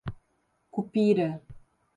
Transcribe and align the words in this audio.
Cupira 0.73 1.27